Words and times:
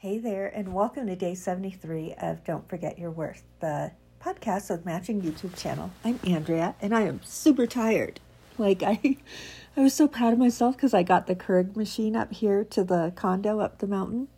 Hey 0.00 0.16
there, 0.16 0.46
and 0.46 0.72
welcome 0.72 1.08
to 1.08 1.14
day 1.14 1.34
73 1.34 2.14
of 2.22 2.42
Don't 2.42 2.66
Forget 2.66 2.98
Your 2.98 3.10
Worth, 3.10 3.42
the 3.60 3.92
podcast 4.18 4.70
with 4.70 4.86
Matching 4.86 5.20
YouTube 5.20 5.54
channel. 5.58 5.90
I'm 6.02 6.18
Andrea, 6.26 6.74
and 6.80 6.94
I 6.94 7.02
am 7.02 7.20
super 7.22 7.66
tired. 7.66 8.18
Like, 8.56 8.82
I, 8.82 8.98
I 9.76 9.80
was 9.82 9.92
so 9.92 10.08
proud 10.08 10.32
of 10.32 10.38
myself 10.38 10.74
because 10.74 10.94
I 10.94 11.02
got 11.02 11.26
the 11.26 11.36
Keurig 11.36 11.76
machine 11.76 12.16
up 12.16 12.32
here 12.32 12.64
to 12.64 12.82
the 12.82 13.12
condo 13.14 13.60
up 13.60 13.80
the 13.80 13.86
mountain. 13.86 14.28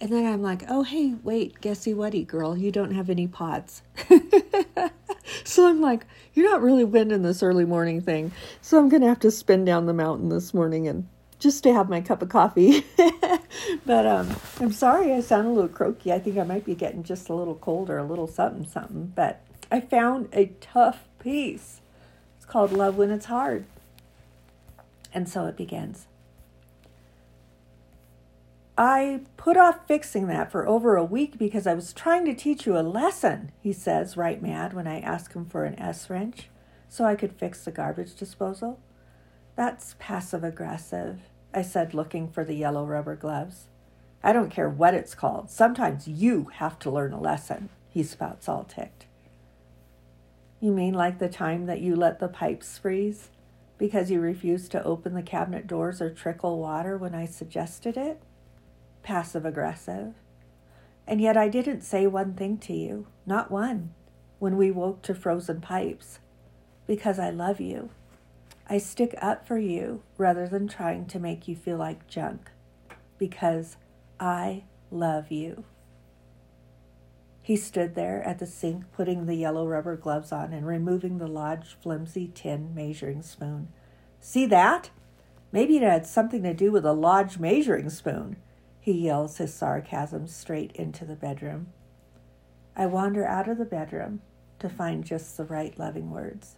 And 0.00 0.10
then 0.10 0.24
I'm 0.24 0.40
like, 0.40 0.62
oh, 0.70 0.84
hey, 0.84 1.16
wait, 1.22 1.60
guessy 1.60 1.92
whaty 1.92 2.26
girl, 2.26 2.56
you 2.56 2.72
don't 2.72 2.92
have 2.92 3.10
any 3.10 3.26
pods. 3.26 3.82
so 5.44 5.68
I'm 5.68 5.82
like, 5.82 6.06
you're 6.32 6.50
not 6.50 6.62
really 6.62 6.84
winning 6.84 7.20
this 7.20 7.42
early 7.42 7.66
morning 7.66 8.00
thing. 8.00 8.32
So 8.62 8.78
I'm 8.78 8.88
going 8.88 9.02
to 9.02 9.08
have 9.08 9.20
to 9.20 9.30
spin 9.30 9.66
down 9.66 9.84
the 9.84 9.92
mountain 9.92 10.30
this 10.30 10.54
morning 10.54 10.88
and 10.88 11.06
just 11.38 11.62
to 11.64 11.74
have 11.74 11.90
my 11.90 12.00
cup 12.00 12.22
of 12.22 12.30
coffee. 12.30 12.86
but 13.86 14.06
um, 14.06 14.36
I'm 14.60 14.72
sorry 14.72 15.12
I 15.12 15.20
sound 15.20 15.46
a 15.46 15.50
little 15.50 15.68
croaky. 15.68 16.12
I 16.12 16.18
think 16.18 16.38
I 16.38 16.44
might 16.44 16.64
be 16.64 16.74
getting 16.74 17.02
just 17.02 17.28
a 17.28 17.34
little 17.34 17.54
cold 17.54 17.90
or 17.90 17.98
a 17.98 18.04
little 18.04 18.26
something, 18.26 18.66
something. 18.66 19.12
But 19.14 19.44
I 19.70 19.80
found 19.80 20.28
a 20.32 20.46
tough 20.60 21.08
piece. 21.18 21.80
It's 22.36 22.46
called 22.46 22.72
Love 22.72 22.96
When 22.96 23.10
It's 23.10 23.26
Hard. 23.26 23.64
And 25.12 25.28
so 25.28 25.46
it 25.46 25.56
begins. 25.56 26.06
I 28.76 29.22
put 29.36 29.56
off 29.56 29.88
fixing 29.88 30.28
that 30.28 30.52
for 30.52 30.66
over 30.68 30.94
a 30.94 31.04
week 31.04 31.36
because 31.36 31.66
I 31.66 31.74
was 31.74 31.92
trying 31.92 32.24
to 32.26 32.34
teach 32.34 32.64
you 32.64 32.78
a 32.78 32.80
lesson, 32.80 33.50
he 33.60 33.72
says, 33.72 34.16
right 34.16 34.40
mad, 34.40 34.72
when 34.72 34.86
I 34.86 35.00
ask 35.00 35.32
him 35.32 35.46
for 35.46 35.64
an 35.64 35.76
S 35.80 36.08
wrench 36.08 36.48
so 36.88 37.04
I 37.04 37.16
could 37.16 37.32
fix 37.32 37.64
the 37.64 37.72
garbage 37.72 38.14
disposal. 38.14 38.78
That's 39.56 39.96
passive 39.98 40.44
aggressive, 40.44 41.22
I 41.52 41.62
said, 41.62 41.94
looking 41.94 42.28
for 42.28 42.44
the 42.44 42.54
yellow 42.54 42.84
rubber 42.84 43.16
gloves. 43.16 43.66
I 44.22 44.32
don't 44.32 44.50
care 44.50 44.68
what 44.68 44.94
it's 44.94 45.14
called. 45.14 45.50
Sometimes 45.50 46.08
you 46.08 46.50
have 46.54 46.78
to 46.80 46.90
learn 46.90 47.12
a 47.12 47.20
lesson, 47.20 47.68
he 47.88 48.02
spouts 48.02 48.48
all 48.48 48.64
ticked. 48.64 49.06
You 50.60 50.72
mean 50.72 50.94
like 50.94 51.18
the 51.18 51.28
time 51.28 51.66
that 51.66 51.80
you 51.80 51.94
let 51.94 52.18
the 52.18 52.28
pipes 52.28 52.78
freeze 52.78 53.28
because 53.78 54.10
you 54.10 54.20
refused 54.20 54.72
to 54.72 54.82
open 54.82 55.14
the 55.14 55.22
cabinet 55.22 55.66
doors 55.68 56.02
or 56.02 56.10
trickle 56.10 56.58
water 56.58 56.96
when 56.96 57.14
I 57.14 57.26
suggested 57.26 57.96
it? 57.96 58.20
Passive 59.04 59.46
aggressive. 59.46 60.14
And 61.06 61.20
yet 61.20 61.36
I 61.36 61.48
didn't 61.48 61.82
say 61.82 62.06
one 62.06 62.34
thing 62.34 62.58
to 62.58 62.72
you, 62.74 63.06
not 63.24 63.50
one, 63.50 63.94
when 64.40 64.56
we 64.56 64.70
woke 64.70 65.02
to 65.02 65.14
frozen 65.14 65.60
pipes, 65.60 66.18
because 66.86 67.18
I 67.18 67.30
love 67.30 67.60
you. 67.60 67.90
I 68.68 68.78
stick 68.78 69.14
up 69.20 69.46
for 69.46 69.58
you 69.58 70.02
rather 70.18 70.46
than 70.46 70.68
trying 70.68 71.06
to 71.06 71.18
make 71.18 71.48
you 71.48 71.56
feel 71.56 71.78
like 71.78 72.06
junk 72.06 72.50
because 73.16 73.76
I 74.20 74.64
love 74.90 75.30
you. 75.30 75.64
He 77.40 77.56
stood 77.56 77.94
there 77.94 78.22
at 78.24 78.38
the 78.38 78.46
sink, 78.46 78.92
putting 78.92 79.24
the 79.24 79.34
yellow 79.34 79.66
rubber 79.66 79.96
gloves 79.96 80.32
on 80.32 80.52
and 80.52 80.66
removing 80.66 81.16
the 81.16 81.26
Lodge 81.26 81.76
flimsy 81.82 82.30
tin 82.34 82.74
measuring 82.74 83.22
spoon. 83.22 83.68
See 84.20 84.44
that? 84.46 84.90
Maybe 85.50 85.78
it 85.78 85.82
had 85.82 86.06
something 86.06 86.42
to 86.42 86.52
do 86.52 86.70
with 86.70 86.84
a 86.84 86.92
Lodge 86.92 87.38
measuring 87.38 87.88
spoon, 87.88 88.36
he 88.88 88.92
yells 88.92 89.38
his 89.38 89.54
sarcasm 89.54 90.26
straight 90.26 90.72
into 90.72 91.06
the 91.06 91.16
bedroom. 91.16 91.68
I 92.76 92.86
wander 92.86 93.26
out 93.26 93.48
of 93.48 93.58
the 93.58 93.64
bedroom 93.64 94.20
to 94.58 94.68
find 94.68 95.04
just 95.04 95.36
the 95.36 95.44
right 95.44 95.78
loving 95.78 96.10
words. 96.10 96.57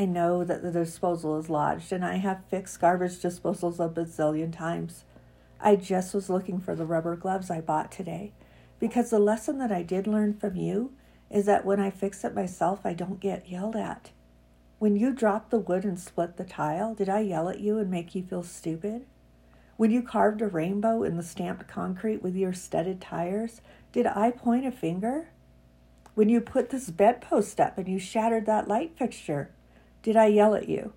I 0.00 0.06
know 0.06 0.44
that 0.44 0.62
the 0.62 0.70
disposal 0.70 1.38
is 1.38 1.50
lodged, 1.50 1.92
and 1.92 2.02
I 2.02 2.14
have 2.14 2.46
fixed 2.48 2.80
garbage 2.80 3.18
disposals 3.18 3.78
a 3.78 3.86
bazillion 3.86 4.50
times. 4.50 5.04
I 5.60 5.76
just 5.76 6.14
was 6.14 6.30
looking 6.30 6.58
for 6.58 6.74
the 6.74 6.86
rubber 6.86 7.16
gloves 7.16 7.50
I 7.50 7.60
bought 7.60 7.92
today 7.92 8.32
because 8.78 9.10
the 9.10 9.18
lesson 9.18 9.58
that 9.58 9.70
I 9.70 9.82
did 9.82 10.06
learn 10.06 10.32
from 10.32 10.56
you 10.56 10.94
is 11.28 11.44
that 11.44 11.66
when 11.66 11.78
I 11.78 11.90
fix 11.90 12.24
it 12.24 12.34
myself, 12.34 12.80
I 12.82 12.94
don't 12.94 13.20
get 13.20 13.50
yelled 13.50 13.76
at. 13.76 14.12
When 14.78 14.96
you 14.96 15.12
dropped 15.12 15.50
the 15.50 15.58
wood 15.58 15.84
and 15.84 16.00
split 16.00 16.38
the 16.38 16.44
tile, 16.44 16.94
did 16.94 17.10
I 17.10 17.20
yell 17.20 17.50
at 17.50 17.60
you 17.60 17.76
and 17.76 17.90
make 17.90 18.14
you 18.14 18.22
feel 18.22 18.42
stupid? 18.42 19.04
When 19.76 19.90
you 19.90 20.02
carved 20.02 20.40
a 20.40 20.48
rainbow 20.48 21.02
in 21.02 21.18
the 21.18 21.22
stamped 21.22 21.68
concrete 21.68 22.22
with 22.22 22.34
your 22.34 22.54
studded 22.54 23.02
tires, 23.02 23.60
did 23.92 24.06
I 24.06 24.30
point 24.30 24.64
a 24.64 24.72
finger? 24.72 25.28
When 26.14 26.30
you 26.30 26.40
put 26.40 26.70
this 26.70 26.88
bedpost 26.88 27.60
up 27.60 27.76
and 27.76 27.86
you 27.86 27.98
shattered 27.98 28.46
that 28.46 28.66
light 28.66 28.96
fixture, 28.96 29.50
did 30.02 30.16
I 30.16 30.26
yell 30.26 30.54
at 30.54 30.68
you? 30.68 30.92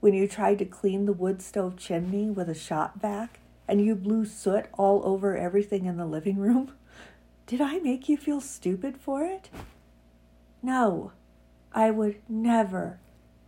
When 0.00 0.14
you 0.14 0.28
tried 0.28 0.58
to 0.58 0.64
clean 0.64 1.06
the 1.06 1.12
wood 1.12 1.42
stove 1.42 1.76
chimney 1.76 2.30
with 2.30 2.48
a 2.48 2.54
shop 2.54 3.00
vac 3.00 3.40
and 3.66 3.84
you 3.84 3.94
blew 3.94 4.24
soot 4.24 4.66
all 4.74 5.02
over 5.04 5.36
everything 5.36 5.86
in 5.86 5.96
the 5.96 6.06
living 6.06 6.36
room? 6.36 6.72
Did 7.46 7.60
I 7.60 7.78
make 7.78 8.08
you 8.08 8.16
feel 8.16 8.40
stupid 8.40 8.96
for 8.96 9.24
it? 9.24 9.50
No, 10.62 11.12
I 11.72 11.90
would 11.90 12.20
never, 12.28 12.98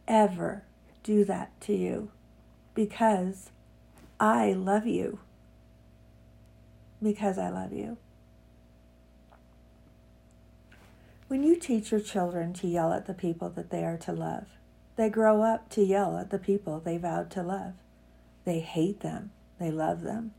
ever 0.09 0.65
do 1.03 1.25
that 1.25 1.59
to 1.62 1.75
you 1.75 2.11
because 2.75 3.51
I 4.19 4.53
love 4.53 4.87
you. 4.87 5.21
Because 7.03 7.39
I 7.39 7.49
love 7.51 7.73
you. 7.73 7.97
When 11.29 11.43
you 11.43 11.56
teach 11.56 11.91
your 11.91 12.01
children 12.01 12.53
to 12.55 12.67
yell 12.67 12.93
at 12.93 13.06
the 13.06 13.15
people 13.15 13.49
that 13.51 13.71
they 13.71 13.85
are 13.85 13.97
to 13.99 14.12
love, 14.12 14.47
they 14.97 15.10
grow 15.10 15.43
up 15.43 15.69
to 15.71 15.82
yell 15.82 16.16
at 16.16 16.31
the 16.31 16.38
people 16.38 16.81
they 16.81 16.99
vowed 16.99 17.31
to 17.32 17.43
love. 17.43 17.75
They 18.44 18.60
hate 18.60 19.00
them. 19.00 19.32
They 19.59 19.71
love 19.71 20.03
them. 20.03 20.32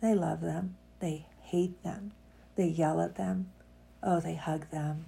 They 0.00 0.14
love 0.14 0.40
them. 0.40 0.76
They 1.00 1.26
hate 1.42 1.82
them. 1.82 2.12
They 2.56 2.68
yell 2.68 3.00
at 3.00 3.16
them. 3.16 3.50
Oh, 4.02 4.20
they 4.20 4.34
hug 4.34 4.70
them. 4.70 5.06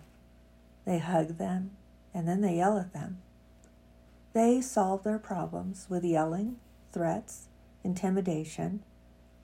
They 0.85 0.99
hug 0.99 1.39
them, 1.39 1.71
and 2.13 2.27
then 2.27 2.41
they 2.41 2.57
yell 2.57 2.79
at 2.79 2.93
them. 2.93 3.19
They 4.33 4.61
solve 4.61 5.03
their 5.03 5.19
problems 5.19 5.87
with 5.89 6.05
yelling, 6.05 6.57
threats, 6.93 7.49
intimidation, 7.85 8.83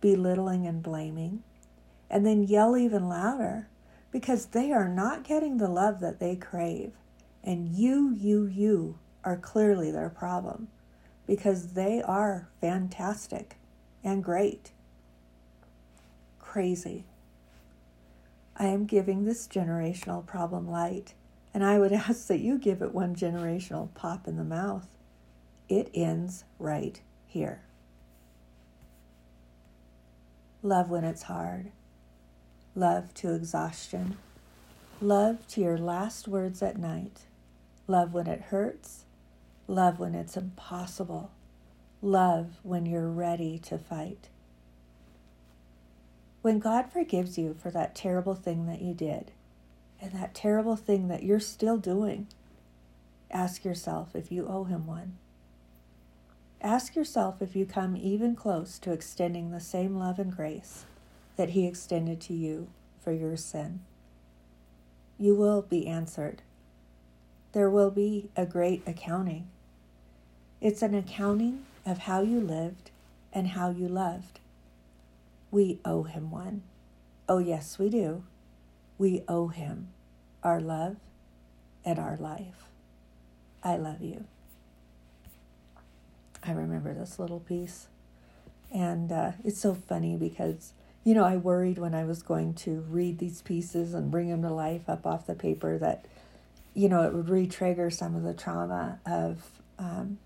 belittling 0.00 0.66
and 0.66 0.82
blaming, 0.82 1.42
and 2.10 2.26
then 2.26 2.44
yell 2.44 2.76
even 2.76 3.08
louder 3.08 3.68
because 4.10 4.46
they 4.46 4.70
are 4.72 4.88
not 4.88 5.24
getting 5.24 5.58
the 5.58 5.68
love 5.68 6.00
that 6.00 6.20
they 6.20 6.36
crave. 6.36 6.92
And 7.42 7.68
you, 7.68 8.14
you, 8.14 8.46
you 8.46 8.98
are 9.24 9.36
clearly 9.36 9.90
their 9.90 10.10
problem 10.10 10.68
because 11.26 11.72
they 11.72 12.02
are 12.02 12.48
fantastic 12.60 13.56
and 14.02 14.22
great. 14.22 14.70
Crazy. 16.38 17.04
I 18.56 18.66
am 18.66 18.84
giving 18.84 19.24
this 19.24 19.48
generational 19.48 20.24
problem 20.24 20.70
light, 20.70 21.14
and 21.52 21.64
I 21.64 21.78
would 21.78 21.92
ask 21.94 22.26
that 22.28 22.40
you 22.40 22.58
give 22.58 22.82
it 22.82 22.94
one 22.94 23.16
generational 23.16 23.92
pop 23.94 24.28
in 24.28 24.36
the 24.36 24.44
mouth. 24.44 24.86
It 25.68 25.90
ends 25.94 26.44
right 26.58 27.00
here. 27.26 27.62
Love 30.62 30.90
when 30.90 31.04
it's 31.04 31.24
hard. 31.24 31.72
Love 32.74 33.12
to 33.14 33.34
exhaustion. 33.34 34.16
Love 35.00 35.46
to 35.48 35.60
your 35.60 35.78
last 35.78 36.28
words 36.28 36.62
at 36.62 36.78
night. 36.78 37.20
Love 37.86 38.14
when 38.14 38.26
it 38.26 38.40
hurts 38.40 39.03
Love 39.66 39.98
when 39.98 40.14
it's 40.14 40.36
impossible. 40.36 41.30
Love 42.02 42.58
when 42.62 42.84
you're 42.84 43.08
ready 43.08 43.58
to 43.58 43.78
fight. 43.78 44.28
When 46.42 46.58
God 46.58 46.92
forgives 46.92 47.38
you 47.38 47.54
for 47.54 47.70
that 47.70 47.94
terrible 47.94 48.34
thing 48.34 48.66
that 48.66 48.82
you 48.82 48.92
did 48.92 49.30
and 50.02 50.12
that 50.12 50.34
terrible 50.34 50.76
thing 50.76 51.08
that 51.08 51.22
you're 51.22 51.40
still 51.40 51.78
doing, 51.78 52.26
ask 53.30 53.64
yourself 53.64 54.14
if 54.14 54.30
you 54.30 54.46
owe 54.46 54.64
Him 54.64 54.86
one. 54.86 55.16
Ask 56.60 56.94
yourself 56.94 57.40
if 57.40 57.56
you 57.56 57.64
come 57.64 57.96
even 57.96 58.36
close 58.36 58.78
to 58.80 58.92
extending 58.92 59.50
the 59.50 59.60
same 59.60 59.96
love 59.96 60.18
and 60.18 60.34
grace 60.34 60.84
that 61.36 61.50
He 61.50 61.66
extended 61.66 62.20
to 62.22 62.34
you 62.34 62.68
for 63.00 63.12
your 63.12 63.38
sin. 63.38 63.80
You 65.18 65.34
will 65.34 65.62
be 65.62 65.86
answered. 65.86 66.42
There 67.52 67.70
will 67.70 67.90
be 67.90 68.28
a 68.36 68.44
great 68.44 68.82
accounting 68.86 69.48
it's 70.64 70.80
an 70.80 70.94
accounting 70.94 71.66
of 71.84 71.98
how 71.98 72.22
you 72.22 72.40
lived 72.40 72.90
and 73.34 73.48
how 73.48 73.68
you 73.68 73.86
loved. 73.86 74.40
We 75.50 75.78
owe 75.84 76.04
him 76.04 76.30
one. 76.30 76.62
Oh, 77.28 77.36
yes, 77.36 77.78
we 77.78 77.90
do. 77.90 78.24
We 78.96 79.22
owe 79.28 79.48
him 79.48 79.88
our 80.42 80.62
love 80.62 80.96
and 81.84 81.98
our 81.98 82.16
life. 82.16 82.64
I 83.62 83.76
love 83.76 84.00
you. 84.00 84.24
I 86.42 86.52
remember 86.52 86.94
this 86.94 87.18
little 87.18 87.40
piece. 87.40 87.88
And 88.72 89.12
uh, 89.12 89.32
it's 89.44 89.60
so 89.60 89.74
funny 89.74 90.16
because, 90.16 90.72
you 91.04 91.14
know, 91.14 91.24
I 91.24 91.36
worried 91.36 91.76
when 91.76 91.94
I 91.94 92.04
was 92.04 92.22
going 92.22 92.54
to 92.54 92.86
read 92.88 93.18
these 93.18 93.42
pieces 93.42 93.92
and 93.92 94.10
bring 94.10 94.30
them 94.30 94.40
to 94.40 94.50
life 94.50 94.88
up 94.88 95.06
off 95.06 95.26
the 95.26 95.34
paper 95.34 95.76
that, 95.76 96.06
you 96.72 96.88
know, 96.88 97.02
it 97.02 97.12
would 97.12 97.28
re 97.28 97.46
trigger 97.46 97.90
some 97.90 98.16
of 98.16 98.22
the 98.22 98.32
trauma 98.32 98.98
of 99.04 99.44
um, 99.78 100.16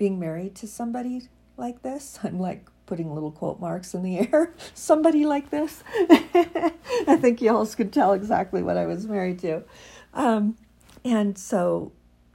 being 0.00 0.18
married 0.18 0.54
to 0.56 0.66
somebody 0.66 1.28
like 1.58 1.82
this. 1.82 2.18
I'm 2.24 2.40
like 2.40 2.66
putting 2.86 3.14
little 3.14 3.30
quote 3.30 3.60
marks 3.60 3.94
in 3.94 4.02
the 4.02 4.18
air. 4.18 4.52
Somebody 4.74 5.24
like 5.24 5.50
this. 5.50 5.84
I 5.96 7.16
think 7.20 7.40
y'all 7.40 7.64
could 7.66 7.92
tell 7.92 8.14
exactly 8.14 8.64
what 8.64 8.76
I 8.76 8.86
was 8.86 9.06
married 9.06 9.38
to. 9.40 9.62
Um, 10.12 10.56
and 11.04 11.38
so, 11.38 11.92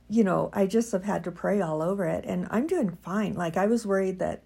you 0.09 0.23
know, 0.23 0.49
I 0.53 0.65
just 0.65 0.93
have 0.93 1.03
had 1.03 1.25
to 1.25 1.31
pray 1.31 1.59
all 1.59 1.81
over 1.81 2.05
it. 2.05 2.23
And 2.25 2.47
I'm 2.51 2.67
doing 2.67 2.97
fine. 3.01 3.33
Like, 3.33 3.57
I 3.57 3.65
was 3.65 3.85
worried 3.85 4.19
that, 4.19 4.43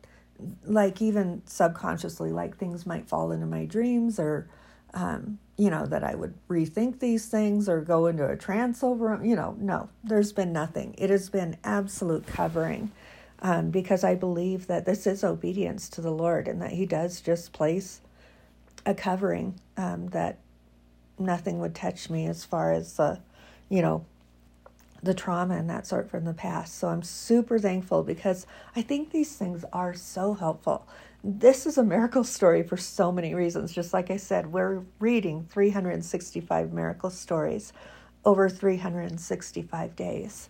like, 0.63 0.99
even 0.99 1.43
subconsciously, 1.45 2.31
like 2.31 2.57
things 2.57 2.87
might 2.87 3.07
fall 3.07 3.31
into 3.31 3.45
my 3.45 3.65
dreams 3.65 4.19
or, 4.19 4.49
um, 4.95 5.37
you 5.57 5.69
know, 5.69 5.85
that 5.85 6.03
I 6.03 6.15
would 6.15 6.33
rethink 6.47 6.99
these 6.99 7.27
things 7.27 7.69
or 7.69 7.81
go 7.81 8.07
into 8.07 8.27
a 8.27 8.35
trance 8.35 8.81
over 8.81 9.09
them. 9.09 9.25
You 9.25 9.35
know, 9.35 9.55
no, 9.59 9.89
there's 10.03 10.33
been 10.33 10.53
nothing. 10.53 10.95
It 10.97 11.11
has 11.11 11.29
been 11.29 11.57
absolute 11.63 12.25
covering 12.25 12.91
um, 13.41 13.71
because 13.71 14.03
I 14.03 14.15
believe 14.15 14.67
that 14.67 14.85
this 14.85 15.07
is 15.07 15.23
obedience 15.23 15.89
to 15.89 16.01
the 16.01 16.11
Lord 16.11 16.47
and 16.47 16.61
that 16.61 16.71
He 16.71 16.85
does 16.85 17.21
just 17.21 17.53
place 17.53 18.01
a 18.85 18.93
covering 18.93 19.59
um, 19.77 20.07
that 20.07 20.39
nothing 21.17 21.59
would 21.59 21.75
touch 21.75 22.09
me 22.09 22.25
as 22.25 22.43
far 22.43 22.71
as 22.71 22.93
the, 22.93 23.19
you 23.69 23.81
know, 23.81 24.05
the 25.01 25.13
trauma 25.13 25.55
and 25.55 25.69
that 25.69 25.87
sort 25.87 26.09
from 26.09 26.25
the 26.25 26.33
past. 26.33 26.77
So 26.77 26.89
I'm 26.89 27.03
super 27.03 27.59
thankful 27.59 28.03
because 28.03 28.45
I 28.75 28.81
think 28.81 29.11
these 29.11 29.35
things 29.35 29.63
are 29.71 29.93
so 29.93 30.33
helpful. 30.33 30.87
This 31.23 31.65
is 31.65 31.77
a 31.77 31.83
miracle 31.83 32.23
story 32.25 32.63
for 32.63 32.77
so 32.77 33.11
many 33.11 33.33
reasons. 33.33 33.71
Just 33.73 33.93
like 33.93 34.11
I 34.11 34.17
said, 34.17 34.51
we're 34.51 34.83
reading 34.99 35.45
365 35.49 36.73
miracle 36.73 37.09
stories 37.09 37.73
over 38.25 38.49
365 38.49 39.95
days. 39.95 40.49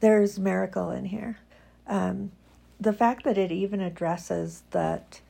There's 0.00 0.38
miracle 0.38 0.90
in 0.90 1.04
here. 1.04 1.38
Um, 1.86 2.32
the 2.80 2.92
fact 2.92 3.24
that 3.24 3.38
it 3.38 3.52
even 3.52 3.80
addresses 3.80 4.62
that 4.70 5.20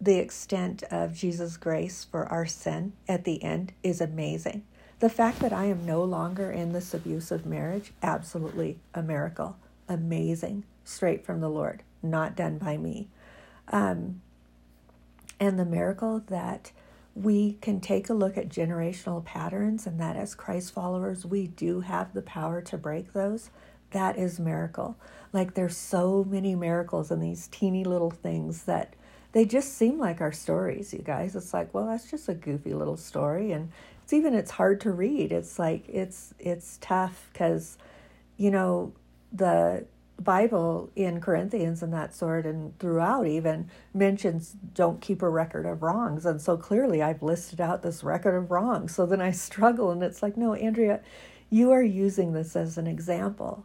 the 0.00 0.18
extent 0.18 0.82
of 0.90 1.14
Jesus' 1.14 1.56
grace 1.56 2.04
for 2.04 2.26
our 2.26 2.46
sin 2.46 2.92
at 3.08 3.24
the 3.24 3.42
end 3.42 3.72
is 3.82 4.00
amazing. 4.00 4.64
The 5.00 5.08
fact 5.08 5.40
that 5.40 5.52
I 5.52 5.66
am 5.66 5.86
no 5.86 6.02
longer 6.04 6.50
in 6.50 6.72
this 6.72 6.94
abusive 6.94 7.46
marriage, 7.46 7.92
absolutely 8.02 8.78
a 8.94 9.02
miracle. 9.02 9.56
Amazing. 9.88 10.64
Straight 10.84 11.24
from 11.24 11.40
the 11.40 11.48
Lord, 11.48 11.82
not 12.02 12.36
done 12.36 12.58
by 12.58 12.76
me. 12.76 13.08
Um, 13.68 14.20
and 15.40 15.58
the 15.58 15.64
miracle 15.64 16.22
that 16.28 16.72
we 17.14 17.54
can 17.60 17.80
take 17.80 18.08
a 18.08 18.14
look 18.14 18.36
at 18.36 18.48
generational 18.48 19.24
patterns 19.24 19.86
and 19.86 20.00
that 20.00 20.16
as 20.16 20.34
Christ 20.34 20.72
followers, 20.72 21.24
we 21.24 21.46
do 21.46 21.80
have 21.80 22.12
the 22.12 22.22
power 22.22 22.60
to 22.62 22.76
break 22.76 23.12
those. 23.12 23.50
That 23.94 24.18
is 24.18 24.40
miracle. 24.40 24.96
Like 25.32 25.54
there's 25.54 25.76
so 25.76 26.24
many 26.24 26.56
miracles 26.56 27.12
in 27.12 27.20
these 27.20 27.46
teeny 27.46 27.84
little 27.84 28.10
things 28.10 28.64
that 28.64 28.94
they 29.30 29.44
just 29.44 29.74
seem 29.76 30.00
like 30.00 30.20
our 30.20 30.32
stories, 30.32 30.92
you 30.92 30.98
guys. 30.98 31.36
It's 31.36 31.54
like, 31.54 31.72
well, 31.72 31.86
that's 31.86 32.10
just 32.10 32.28
a 32.28 32.34
goofy 32.34 32.74
little 32.74 32.96
story 32.96 33.52
and 33.52 33.70
it's 34.02 34.12
even 34.12 34.34
it's 34.34 34.50
hard 34.50 34.80
to 34.80 34.90
read. 34.90 35.30
It's 35.30 35.60
like 35.60 35.88
it's 35.88 36.34
it's 36.40 36.76
tough 36.80 37.30
cuz 37.34 37.78
you 38.36 38.50
know, 38.50 38.92
the 39.32 39.86
Bible 40.18 40.90
in 40.96 41.20
Corinthians 41.20 41.80
and 41.80 41.92
that 41.92 42.14
sort, 42.14 42.46
and 42.46 42.76
throughout 42.80 43.28
even 43.28 43.70
mentions 43.92 44.56
don't 44.74 45.00
keep 45.00 45.22
a 45.22 45.28
record 45.28 45.66
of 45.66 45.84
wrongs. 45.84 46.26
And 46.26 46.42
so 46.42 46.56
clearly 46.56 47.00
I've 47.00 47.22
listed 47.22 47.60
out 47.60 47.82
this 47.82 48.02
record 48.02 48.36
of 48.36 48.50
wrongs. 48.50 48.92
So 48.92 49.06
then 49.06 49.20
I 49.20 49.30
struggle, 49.48 49.92
and 49.92 50.02
it's 50.02 50.20
like, 50.20 50.36
no, 50.36 50.54
Andrea, 50.54 51.00
you 51.48 51.70
are 51.70 51.82
using 51.82 52.32
this 52.32 52.56
as 52.56 52.76
an 52.76 52.88
example 52.88 53.64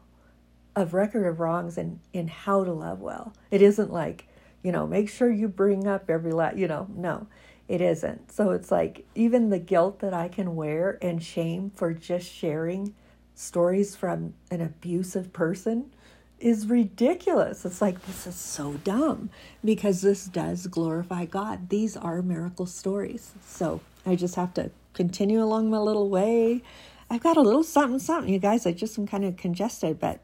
of 0.79 0.93
record 0.93 1.25
of 1.25 1.39
wrongs 1.39 1.77
and 1.77 1.99
in 2.13 2.27
how 2.27 2.63
to 2.63 2.71
love 2.71 2.99
well. 2.99 3.33
It 3.51 3.61
isn't 3.61 3.91
like, 3.91 4.27
you 4.63 4.71
know, 4.71 4.87
make 4.87 5.09
sure 5.09 5.31
you 5.31 5.47
bring 5.47 5.87
up 5.87 6.09
every 6.09 6.31
la 6.31 6.51
you 6.51 6.67
know, 6.67 6.87
no, 6.95 7.27
it 7.67 7.81
isn't. 7.81 8.31
So 8.31 8.51
it's 8.51 8.71
like 8.71 9.05
even 9.15 9.49
the 9.49 9.59
guilt 9.59 9.99
that 9.99 10.13
I 10.13 10.27
can 10.27 10.55
wear 10.55 10.97
and 11.01 11.21
shame 11.23 11.71
for 11.75 11.93
just 11.93 12.31
sharing 12.31 12.95
stories 13.35 13.95
from 13.95 14.33
an 14.51 14.61
abusive 14.61 15.31
person 15.31 15.91
is 16.39 16.67
ridiculous. 16.67 17.65
It's 17.65 17.81
like, 17.81 18.05
this 18.05 18.25
is 18.25 18.35
so 18.35 18.73
dumb 18.83 19.29
because 19.63 20.01
this 20.01 20.25
does 20.25 20.67
glorify 20.67 21.25
God. 21.25 21.69
These 21.69 21.97
are 21.97 22.21
miracle 22.21 22.65
stories. 22.65 23.31
So 23.45 23.81
I 24.05 24.15
just 24.15 24.35
have 24.35 24.53
to 24.55 24.71
continue 24.93 25.41
along 25.43 25.69
my 25.69 25.77
little 25.77 26.09
way. 26.09 26.61
I've 27.09 27.23
got 27.23 27.37
a 27.37 27.41
little 27.41 27.63
something, 27.63 27.99
something, 27.99 28.31
you 28.31 28.39
guys. 28.39 28.65
I 28.65 28.71
just 28.71 28.97
am 28.97 29.07
kind 29.07 29.25
of 29.25 29.37
congested, 29.37 29.99
but 29.99 30.21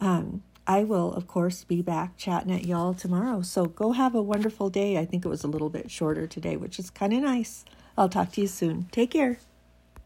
um, 0.00 0.42
I 0.66 0.84
will, 0.84 1.12
of 1.14 1.26
course, 1.26 1.64
be 1.64 1.80
back 1.80 2.16
chatting 2.16 2.52
at 2.52 2.66
y'all 2.66 2.94
tomorrow. 2.94 3.42
So 3.42 3.64
go 3.64 3.92
have 3.92 4.14
a 4.14 4.22
wonderful 4.22 4.68
day. 4.68 4.98
I 4.98 5.06
think 5.06 5.24
it 5.24 5.28
was 5.28 5.44
a 5.44 5.48
little 5.48 5.70
bit 5.70 5.90
shorter 5.90 6.26
today, 6.26 6.56
which 6.56 6.78
is 6.78 6.90
kind 6.90 7.14
of 7.14 7.22
nice. 7.22 7.64
I'll 7.96 8.08
talk 8.10 8.32
to 8.32 8.42
you 8.42 8.46
soon. 8.46 8.88
Take 8.92 9.10
care. 9.12 9.38